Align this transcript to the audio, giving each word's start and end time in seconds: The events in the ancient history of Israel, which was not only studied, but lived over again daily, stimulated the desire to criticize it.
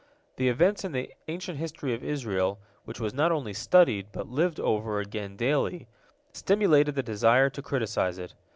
The 0.37 0.49
events 0.49 0.83
in 0.83 0.93
the 0.93 1.13
ancient 1.27 1.59
history 1.59 1.93
of 1.93 2.03
Israel, 2.03 2.59
which 2.85 2.99
was 2.99 3.13
not 3.13 3.31
only 3.31 3.53
studied, 3.53 4.07
but 4.11 4.27
lived 4.27 4.59
over 4.59 4.99
again 4.99 5.35
daily, 5.35 5.85
stimulated 6.33 6.95
the 6.95 7.03
desire 7.03 7.51
to 7.51 7.61
criticize 7.61 8.17
it. 8.17 8.33